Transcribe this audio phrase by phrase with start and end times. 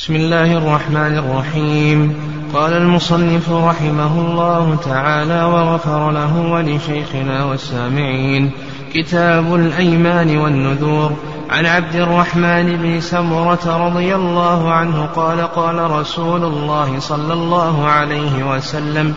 [0.00, 2.14] بسم الله الرحمن الرحيم.
[2.54, 8.50] قال المصنف رحمه الله تعالى وغفر له ولشيخنا والسامعين
[8.94, 11.12] كتاب الأيمان والنذور.
[11.50, 18.54] عن عبد الرحمن بن سمرة رضي الله عنه قال قال رسول الله صلى الله عليه
[18.54, 19.14] وسلم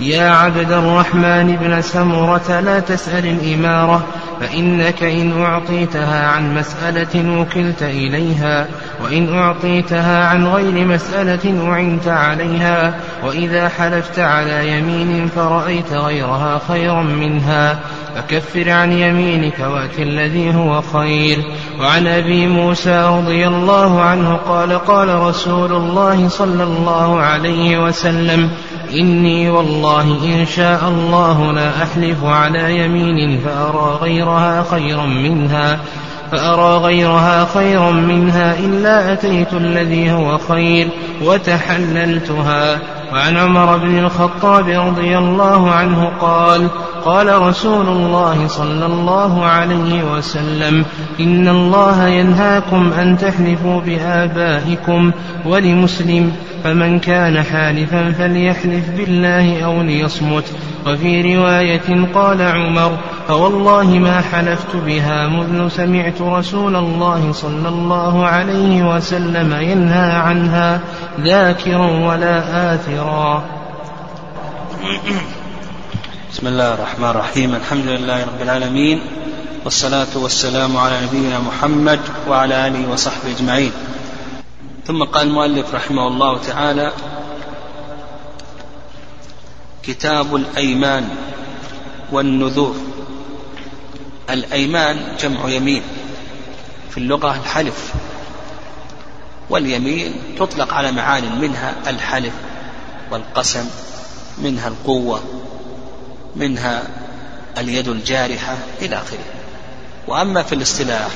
[0.00, 4.06] يا عبد الرحمن بن سمرة لا تسأل الإمارة
[4.40, 8.66] فإنك إن أعطيتها عن مسألة وكلت إليها
[9.04, 17.78] وإن أعطيتها عن غير مسألة أعنت عليها وإذا حلفت على يمين فرأيت غيرها خيرا منها.
[18.16, 21.38] فكفر عن يمينك وأت الذي هو خير.
[21.80, 28.50] وعن أبي موسى رضي الله عنه قال قال رسول الله صلى الله عليه وسلم
[28.92, 35.80] إني والله إن شاء الله لا أحلف على يمين فأرى غيرها خيرا منها
[36.32, 40.88] فأرى غيرها خيرا منها إلا أتيت الذي هو خير
[41.24, 42.78] وتحللتها.
[43.12, 46.68] وعن عمر بن الخطاب رضي الله عنه قال
[47.04, 50.84] قال رسول الله صلى الله عليه وسلم
[51.20, 55.10] إن الله ينهاكم أن تحلفوا بآبائكم
[55.46, 56.32] ولمسلم
[56.64, 60.44] فمن كان حالفا فليحلف بالله أو ليصمت.
[60.86, 62.92] وفي رواية قال عمر
[63.28, 70.80] فوالله ما حلفت بها منذ سمعت رسول الله صلى الله عليه وسلم ينهى عنها
[71.20, 72.36] ذاكرا ولا
[72.74, 73.44] آثرا.
[76.32, 77.54] بسم الله الرحمن الرحيم.
[77.54, 79.00] الحمد لله رب العالمين.
[79.64, 83.72] والصلاة والسلام على نبينا محمد وعلى آله وصحبه أجمعين.
[84.86, 86.92] ثم قال المؤلف رحمه الله تعالى
[89.82, 91.04] كتاب الأيمان
[92.12, 92.97] والنذور.
[94.30, 95.82] الأيمان جمع يمين
[96.90, 97.92] في اللغة الحلف
[99.50, 102.32] واليمين تطلق على معان منها الحلف
[103.10, 103.68] والقسم
[104.38, 105.22] منها القوة
[106.36, 106.82] منها
[107.58, 109.24] اليد الجارحة إلى آخره.
[110.08, 111.10] وأما في الاصطلاح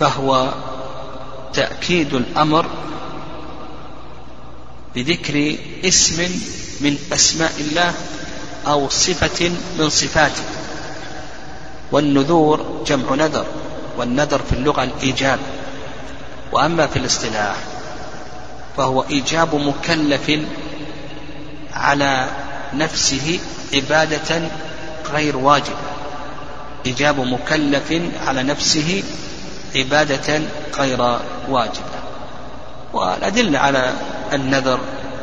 [0.00, 0.54] فهو
[1.52, 2.66] تأكيد الأمر
[4.94, 6.22] بذكر اسم
[6.80, 7.94] من أسماء الله
[8.66, 10.42] أو صفة من صفاته.
[11.92, 13.46] والنذور جمع نذر
[13.98, 15.38] والنذر في اللغة الإيجاب.
[16.52, 17.56] وأما في الاصطلاح
[18.76, 20.40] فهو إيجاب مكلف
[21.72, 22.28] على
[22.74, 23.38] نفسه
[23.74, 24.48] عبادة
[25.12, 25.76] غير واجبة
[26.86, 29.02] إيجاب مكلف على نفسه
[29.76, 30.40] عبادة
[30.78, 31.96] غير واجبة
[32.92, 33.92] والأدلة على
[34.32, 34.80] النذر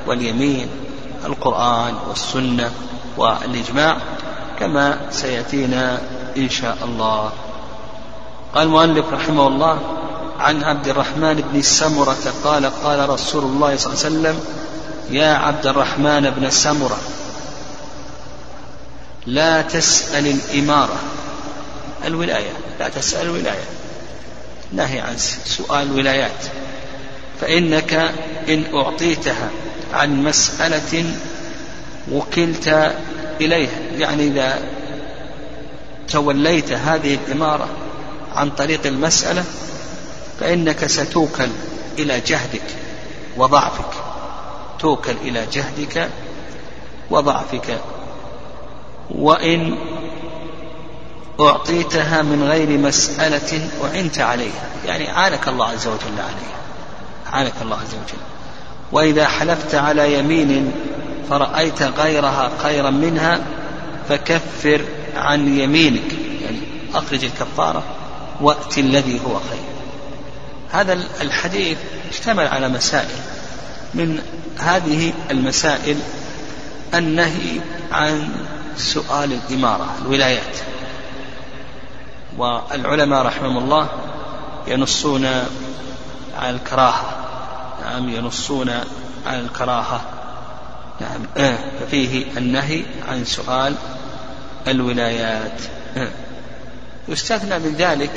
[0.08, 0.68] واليمين
[1.26, 2.72] القرآن والسنة
[3.18, 3.98] والإجماع
[4.60, 6.02] كما سيأتينا
[6.38, 7.32] إن شاء الله.
[8.56, 9.80] قال المؤلف رحمه الله
[10.40, 14.40] عن عبد الرحمن بن سمرة قال قال رسول الله صلى الله عليه وسلم
[15.10, 16.98] يا عبد الرحمن بن سمرة
[19.26, 21.00] لا تسأل الإمارة.
[22.06, 23.66] الولاية لا تسأل الولاية.
[24.72, 26.46] نهي عن سؤال الولايات.
[27.42, 27.94] فإنك
[28.50, 29.50] إن أعطيتها
[29.94, 31.06] عن مسألة
[32.12, 32.96] وكلت
[33.42, 34.60] إليها يعني إذا
[36.10, 37.68] توليت هذه الإمارة
[38.36, 39.44] عن طريق المسألة
[40.40, 41.48] فإنك ستوكل
[42.00, 42.76] إلى جهدك
[43.38, 43.94] وضعفك.
[44.80, 46.10] توكل إلى جهدك
[47.10, 47.80] وضعفك.
[49.10, 49.78] وإن
[51.40, 54.70] أعطيتها من غير مسألة أعنت عليها.
[54.86, 56.58] يعني عانك الله عز وجل عليها.
[57.32, 58.22] عانك الله عز وجل.
[58.92, 60.72] وإذا حلفت على يمين
[61.30, 63.40] فرأيت غيرها خيرا منها
[64.10, 64.82] فكفر
[65.16, 66.60] عن يمينك يعني
[66.94, 67.84] أخرج الكفارة
[68.42, 69.64] وأت الذي هو خير.
[70.72, 71.78] هذا الحديث
[72.10, 73.20] اشتمل على مسائل.
[73.94, 74.20] من
[74.58, 75.98] هذه المسائل
[76.94, 77.60] النهي
[77.92, 78.30] عن
[78.78, 80.58] سؤال الإمارة الولايات.
[82.38, 83.90] والعلماء رحمهم الله
[84.68, 85.26] ينصون
[86.40, 87.16] على الكراهة.
[87.82, 88.70] نعم ينصون
[89.26, 90.02] على الكراهة.
[91.02, 93.76] نعم آه ففيه النهي عن سؤال
[94.68, 95.62] الولايات.
[97.08, 98.12] يستثنى من ذلك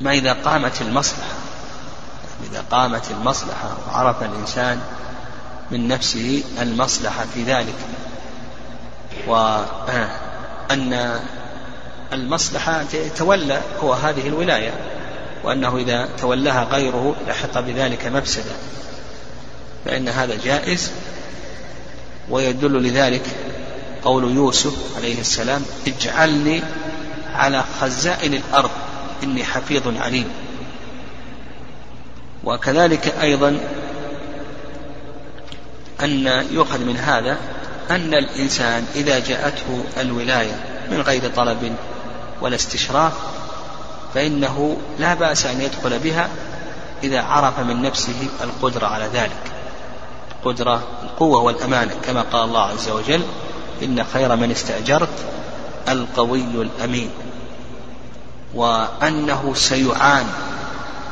[0.00, 1.34] ما إذا قامت المصلحة.
[2.50, 4.80] إذا قامت المصلحة وعرف الإنسان
[5.70, 7.74] من نفسه المصلحة في ذلك.
[9.26, 11.20] وأن
[12.12, 12.84] المصلحة
[13.16, 14.72] تولى هو هذه الولاية
[15.44, 18.52] وأنه إذا تولاها غيره لحق بذلك مفسدة.
[19.84, 20.90] فإن هذا جائز
[22.30, 23.22] ويدل لذلك
[24.06, 26.62] قول يوسف عليه السلام اجعلني
[27.34, 28.70] على خزائن الأرض
[29.22, 30.28] إني حفيظ عليم.
[32.44, 33.60] وكذلك أيضا
[36.02, 37.38] أن يؤخذ من هذا
[37.90, 41.76] أن الإنسان إذا جاءته الولاية من غير طلب
[42.40, 43.12] ولا استشراف
[44.14, 46.28] فإنه لا بأس أن يدخل بها
[47.02, 49.52] إذا عرف من نفسه القدرة على ذلك.
[50.30, 53.22] القدرة القوة والأمانة كما قال الله عز وجل
[53.82, 55.08] إن خير من استأجرت
[55.88, 57.10] القوي الأمين
[58.54, 60.26] وأنه سيعان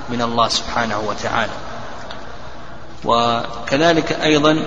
[0.09, 1.53] من الله سبحانه وتعالى.
[3.05, 4.63] وكذلك أيضا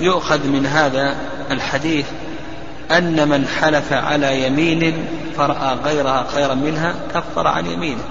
[0.00, 1.16] يؤخذ من هذا
[1.50, 2.06] الحديث
[2.90, 5.06] أن من حلف على يمين
[5.36, 8.04] فرأى غيرها خيرا منها كفر عن يمينه.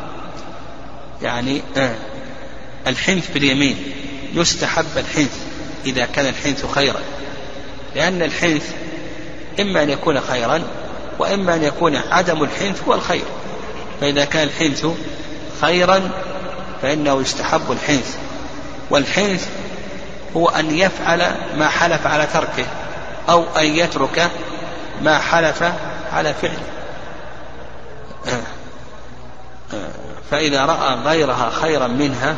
[1.21, 1.95] يعني آه
[2.87, 3.77] الحنث باليمين
[4.33, 5.37] يستحب الحنث
[5.85, 6.99] إذا كان الحنث خيرا
[7.95, 8.73] لأن الحنث
[9.59, 10.63] إما أن يكون خيرا
[11.19, 13.25] وإما أن يكون عدم الحنث هو الخير.
[14.01, 14.85] فإذا كان الحنث
[15.61, 16.09] خيرا
[16.81, 18.17] فإنه يستحب الحنث.
[18.89, 19.47] والحنث
[20.35, 22.65] هو أن يفعل ما حلف على تركه
[23.29, 24.31] أو أن يترك
[25.01, 25.63] ما حلف
[26.13, 26.75] على فعله.
[30.31, 32.35] فإذا رأى غيرها خيرا منها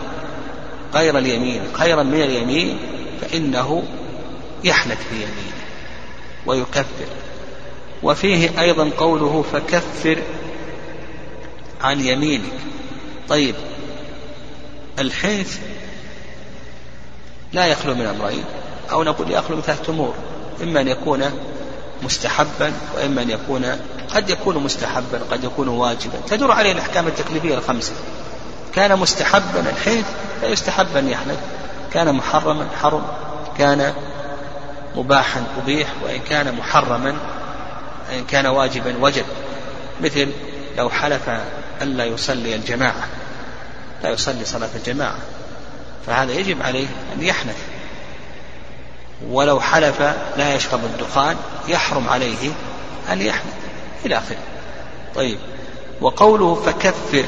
[0.93, 2.79] غير اليمين خيرا من اليمين
[3.21, 3.83] فإنه
[4.63, 5.66] يحنث في يمينه
[6.47, 7.07] ويكفر.
[8.03, 10.17] وفيه أيضا قوله فكفر
[11.81, 12.53] عن يمينك.
[13.29, 13.55] طيب
[14.99, 15.59] الحنث
[17.53, 18.43] لا يخلو من أمرين
[18.91, 20.13] أو نقول يخلو من ثلاثة أمور
[20.63, 21.23] إما أن يكون
[22.03, 23.65] مستحبا وإما أن يكون
[24.15, 26.13] قد يكون مستحبا قد يكون واجبا.
[26.27, 27.93] تدور عليه الأحكام التكليفية الخمسة.
[28.75, 30.05] كان مستحبا الحنث
[30.41, 31.39] فيستحب أن يحنث
[31.93, 33.03] كان محرما حرم.
[33.57, 33.93] كان
[34.97, 37.17] مباحا أبيح وإن كان محرما
[38.13, 39.25] إن كان واجبا وجب.
[40.01, 40.31] مثل
[40.77, 41.29] لو حلف
[41.81, 43.07] ألا يصلي الجماعة
[44.03, 45.17] لا يصلي صلاة الجماعة
[46.07, 47.57] فهذا يجب عليه أن يحنث
[49.29, 50.01] ولو حلف
[50.37, 51.35] لا يشرب الدخان
[51.67, 52.51] يحرم عليه
[53.11, 53.53] أن يحنث
[54.05, 54.37] إلى آخره.
[55.15, 55.37] طيب
[56.01, 57.25] وقوله فكفر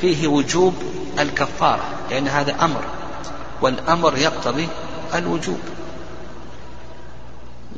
[0.00, 0.74] فيه وجوب
[1.18, 2.84] الكفارة لأن هذا أمر
[3.60, 4.68] والأمر يقتضي
[5.14, 5.60] الوجوب.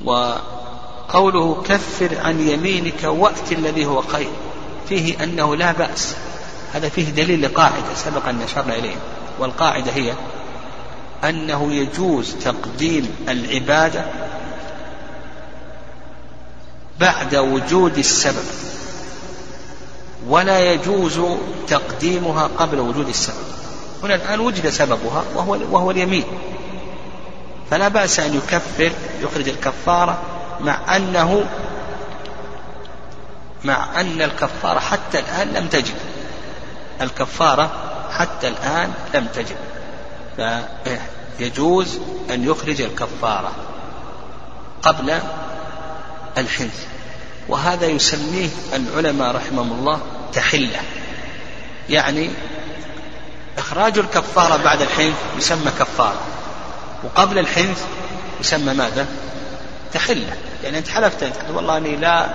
[0.04, 4.30] وقوله كفر عن يمينك وقت الذي هو خير.
[4.88, 6.14] فيه أنه لا بأس.
[6.72, 8.96] هذا فيه دليل لقاعدة سبق أن أشرنا إليه.
[9.38, 10.12] والقاعدة هي
[11.24, 14.04] أنه يجوز تقديم العبادة
[17.00, 18.44] بعد وجود السبب
[20.28, 21.20] ولا يجوز
[21.68, 23.36] تقديمها قبل وجود السبب.
[24.02, 26.24] هنا الآن وجد سببها وهو, وهو اليمين.
[27.70, 28.92] فلا بأس أن يكفر
[29.22, 30.22] يخرج الكفارة
[30.60, 31.44] مع أنه
[33.64, 35.94] مع أن الكفارة حتى الآن لم تجب.
[37.00, 37.70] الكفارة
[38.10, 39.56] حتى الآن لم تجب.
[41.38, 41.98] فيجوز
[42.30, 43.52] أن يخرج الكفارة
[44.82, 45.18] قبل
[46.38, 46.84] الحنث.
[47.48, 50.00] وهذا يسميه العلماء رحمهم الله
[50.32, 50.80] تحلة.
[51.90, 52.30] يعني
[53.58, 56.20] إخراج الكفارة بعد الحنث يسمى كفارة.
[57.04, 57.84] وقبل الحنث
[58.40, 59.06] يسمى ماذا؟
[59.92, 62.26] تحلة يعني أنت حلفت أنت والله أني لا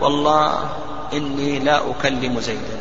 [0.00, 0.70] والله
[1.12, 2.80] إني لا أكلم زيدا.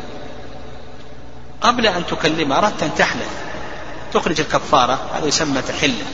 [1.61, 3.29] قبل أن تكلم أردت أن تحلف.
[4.13, 6.05] تخرج الكفارة هذا يسمى تحلة.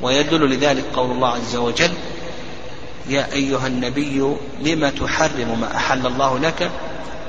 [0.00, 1.92] ويدل لذلك قول الله عز وجل
[3.08, 6.70] يا أيها النبي لم تحرم ما أحل الله لك؟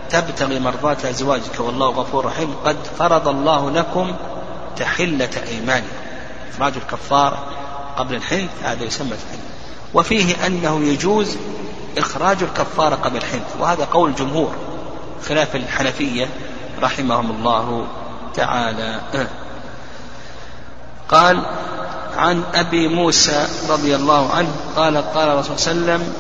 [0.10, 2.56] تبتغي مرضات أزواجك والله غفور رحيم.
[2.66, 4.16] قد فرض الله لكم
[4.78, 6.03] تحلة أيمانكم.
[6.54, 7.44] إخراج الكفارة
[7.98, 9.40] قبل الحنث هذا يسمى تحلة
[9.94, 11.38] وفيه أنه يجوز
[11.98, 14.56] إخراج الكفارة قبل الحنث وهذا قول الجمهور
[15.28, 16.30] خلاف الحنفية
[16.82, 17.88] رحمهم الله
[18.36, 19.00] تعالى.
[21.10, 21.46] قال
[22.18, 26.14] عن أبي موسى رضي الله عنه قال قال الرسول صلى الله عليه وسلم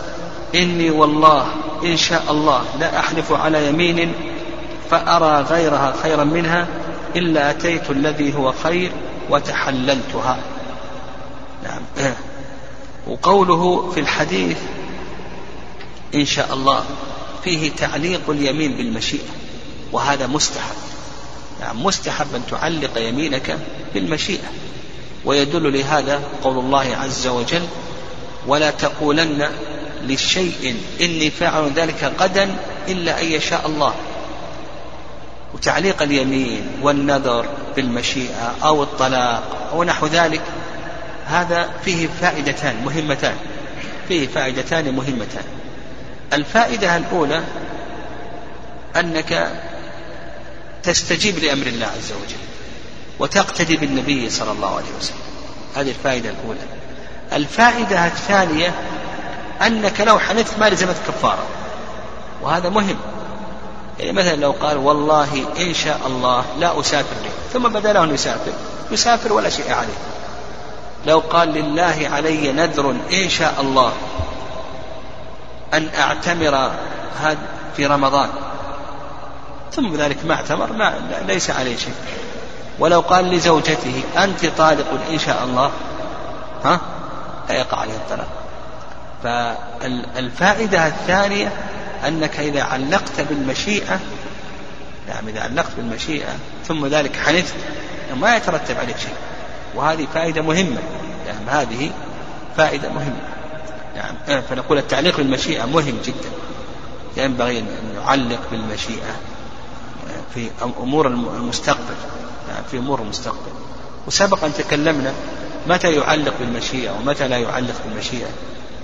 [0.56, 1.48] إني والله
[1.84, 4.13] إن شاء الله لا أحلف على يمين
[4.90, 6.68] فأرى غيرها خيرا منها
[7.16, 8.92] إلا أتيت الذي هو خير
[9.30, 10.38] وتحللتها.
[11.63, 12.13] نعم.
[13.08, 14.58] وقوله في الحديث
[16.15, 16.86] إن شاء الله
[17.44, 19.30] فيه تعليق اليمين بالمشيئة
[19.92, 20.75] وهذا مستحب.
[21.62, 23.58] نعم مستحب أن تعلق يمينك
[23.94, 24.48] بالمشيئة.
[25.25, 27.68] ويدل لهذا قول الله عز وجل
[28.48, 29.50] ولا تقولن
[30.01, 32.56] لشيء إني فاعل ذلك غدا
[32.88, 33.94] إلا أن يشاء الله.
[35.53, 37.45] وتعليق اليمين والنذر
[37.75, 40.41] بالمشيئة أو الطلاق أو نحو ذلك
[41.25, 43.36] هذا فيه فائدتان مهمتان
[44.07, 45.43] فيه فائدتان مهمتان.
[46.33, 47.43] الفائدة الأولى
[48.95, 49.51] أنك
[50.83, 52.43] تستجيب لأمر الله عز وجل
[53.19, 55.17] وتقتدي بالنبي صلى الله عليه وسلم.
[55.75, 56.60] هذه الفائدة الأولى.
[57.33, 58.74] الفائدة الثانية
[59.62, 61.45] أنك لو حنثت ما لزمت كفارة
[62.41, 62.98] وهذا مهم.
[64.00, 68.14] يعني مثلا لو قال والله إن شاء الله لا أسافر لي ثم بدأ له أن
[68.14, 68.52] يسافر
[68.92, 69.94] يسافر ولا شيء عليه.
[71.06, 73.94] لو قال لله علي نذر إن شاء الله
[75.74, 76.72] أن أعتمر
[77.78, 78.30] في رمضان
[79.72, 80.94] ثم ذلك ما اعتمر ما
[81.28, 81.94] ليس عليه شيء.
[82.80, 85.72] ولو قال لزوجته أنت طالق إن شاء الله
[86.66, 86.80] ها؟
[87.50, 88.28] لا يقع عليه الطلاق.
[89.24, 91.52] فالفائدة الثانية
[92.07, 94.00] أنك إذا علقت بالمشيئة
[95.07, 96.36] نعم إذا علقت بالمشيئة
[96.67, 97.55] ثم ذلك حنثت
[98.15, 99.15] ما يترتب عليك شيء.
[99.75, 100.81] وهذه فائدة مهمة
[101.27, 101.91] نعم هذه
[102.57, 103.22] فائدة مهمة
[103.95, 104.41] نعم.
[104.41, 106.29] فنقول التعليق بالمشيئة مهم جدا.
[107.17, 109.15] ينبغي أن نعلق بالمشيئة
[110.33, 111.95] في أمور المستقبل
[112.50, 113.51] نعم في أمور المستقبل.
[114.07, 115.13] وسبق أن تكلمنا
[115.67, 118.29] متى يعلق بالمشيئة ومتى لا يعلق بالمشيئة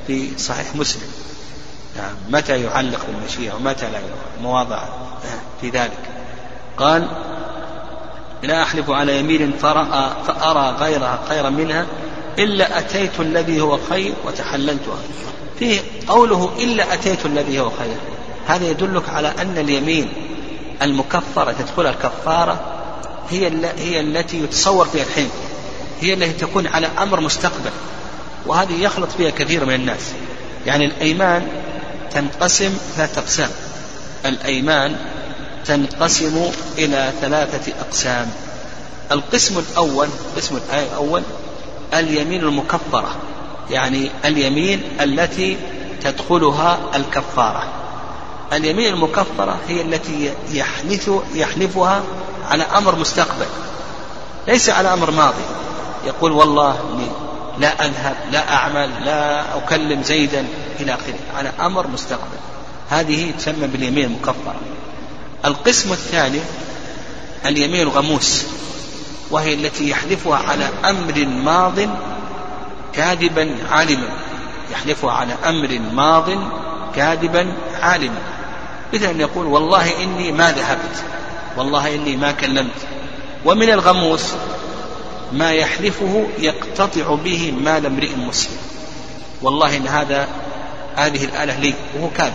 [0.08, 1.12] في صحيح مسلم.
[2.00, 2.16] نعم.
[2.30, 4.80] متى يعلق بالمشيئة ومتى لا يعلق؟ مواضع
[5.62, 6.10] في ذلك.
[6.78, 7.08] قال
[8.44, 11.86] لا أحلف على يمين فرأى فأرى غيرها خيرا منها
[12.40, 14.98] إلا أتيت الذي هو خير وتحللتها
[15.60, 17.96] فيه قوله إلا أتيت الذي هو خير.
[18.48, 20.14] هذا يدلك على أن اليمين
[20.82, 22.60] المكفرة تدخل الكفارة
[23.30, 25.30] هي هي التي يتصور فيها الحين.
[26.02, 27.72] هي التي تكون على أمر مستقبل.
[28.46, 30.14] وهذه يخلط فيها كثير من الناس.
[30.66, 31.48] يعني الأيمان
[32.14, 33.50] تنقسم ثلاثة أقسام.
[34.26, 34.96] الأيمان
[35.66, 38.32] تنقسم إلى ثلاثة أقسام.
[39.12, 41.24] القسم الأول القسم الأول
[41.94, 43.16] اليمين المكفرة
[43.70, 45.58] يعني اليمين التي
[46.04, 47.64] تدخلها الكفارة.
[48.54, 52.04] اليمين المكفرة هي التي يحنث يحلفها
[52.50, 53.46] على أمر مستقبل
[54.48, 55.44] ليس على أمر ماضي.
[56.08, 56.80] يقول والله
[57.60, 60.46] لا أذهب لا أعمل لا أكلم زيدا
[60.80, 61.20] إلى آخره.
[61.38, 62.38] على أمر مستقبل.
[62.90, 64.56] هذه تسمى باليمين المكفرة.
[65.46, 66.40] القسم الثاني
[67.46, 68.46] اليمين الغموس
[69.32, 71.80] وهي التي يحلفها على أمر ماض
[72.94, 74.10] كاذبا عالما.
[74.72, 76.30] يحلفها على أمر ماض
[76.96, 78.22] كاذبا عالما.
[78.94, 81.04] مثل أن يقول والله إني ما ذهبت
[81.58, 82.76] والله إني ما كلمت.
[83.46, 84.34] ومن الغموس
[85.34, 88.58] ما يحلفه يقتطع به مال امرئ مسلم.
[89.42, 90.28] والله إن هذا
[90.96, 92.34] هذه الآلة لي وهو كاذب.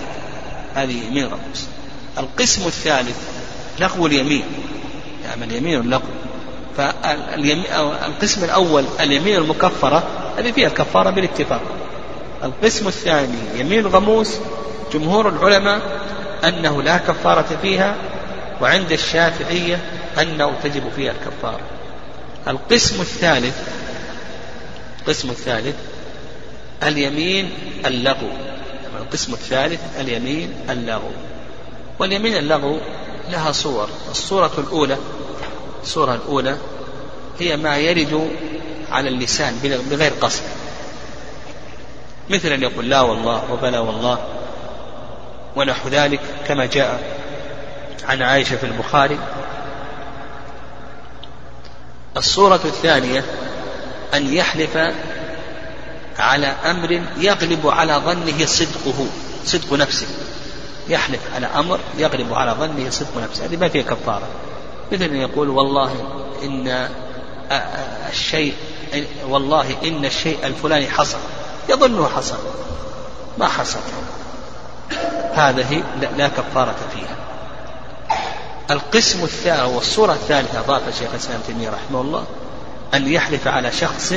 [0.74, 1.66] هذه يمين غموس
[2.18, 3.16] القسم الثالث
[3.80, 4.44] لغو اليمين.
[5.24, 6.02] يعني اليمين اللغو.
[6.76, 10.02] فالقسم الأول اليمين المكفرة
[10.38, 11.62] هذه فيها الكفارة بالاتفاق.
[12.44, 14.34] القسم الثاني يمين غموس
[14.92, 15.80] جمهور العلماء
[16.44, 17.96] أنه لا كفارة فيها
[18.60, 19.80] وعند الشافعية
[20.20, 21.60] أنه تجب فيها الكفارة.
[22.48, 23.56] القسم الثالث
[25.00, 25.76] القسم الثالث
[26.82, 27.50] اليمين
[27.86, 28.28] اللغو.
[29.00, 31.10] القسم الثالث اليمين اللغو.
[31.98, 32.78] واليمين اللغو
[33.30, 33.88] لها صور.
[34.10, 34.96] الصورة الأولى
[35.82, 36.56] الصورة الأولى
[37.40, 38.30] هي ما يرد
[38.92, 39.58] على اللسان
[39.90, 40.42] بغير قصد.
[42.30, 44.18] مثل أن يقول لا والله وبلا والله
[45.56, 47.02] ونحو ذلك كما جاء
[48.08, 49.18] عن عائشة في البخاري
[52.16, 53.24] الصورة الثانية
[54.14, 54.78] أن يحلف
[56.18, 59.06] على أمر يغلب على ظنه صدقه
[59.44, 60.06] صدق نفسه.
[60.88, 63.44] يحلف على أمر يغلب على ظنه صدق نفسه.
[63.44, 64.28] هذه ما فيها كفارة.
[64.92, 65.92] مثل أن يقول والله
[66.42, 66.88] إن
[68.10, 68.54] الشيء
[69.28, 71.18] والله إن الشيء الفلاني حصل.
[71.68, 72.38] يظنه حصل.
[73.38, 73.80] ما حصل.
[75.34, 75.82] هذه
[76.16, 77.23] لا كفارة فيها.
[78.70, 82.26] القسم الثاني والصورة الثالثة أضاف شيخ الإسلام تيمية رحمه الله
[82.94, 84.14] أن يحلف على شخص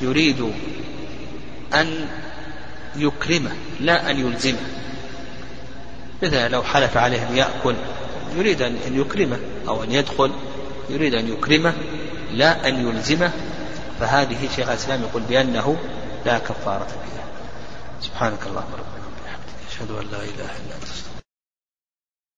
[0.00, 0.52] يريد
[1.74, 2.08] أن
[2.96, 4.58] يكرمه لا أن يلزمه.
[6.22, 7.74] مثلا لو حلف عليه أن يأكل
[8.36, 10.32] يريد أن يكرمه أو أن يدخل
[10.90, 11.74] يريد أن يكرمه
[12.32, 13.30] لا أن يلزمه.
[14.00, 15.76] فهذه شيخ الإسلام يقول بأنه
[16.26, 17.24] لا كفارة فيها.
[18.02, 21.11] سبحانك اللهم ربنا وبحمدك أشهد أن لا إله إلا أنت